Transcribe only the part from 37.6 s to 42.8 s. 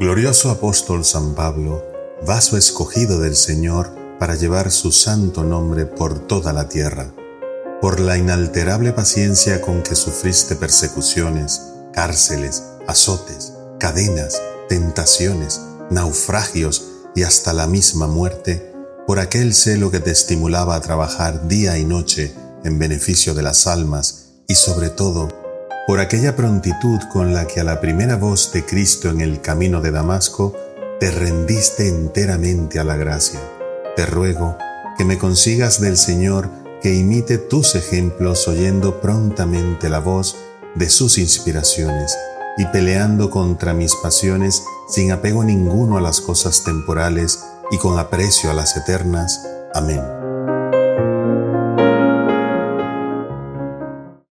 ejemplos oyendo prontamente la voz de sus inspiraciones y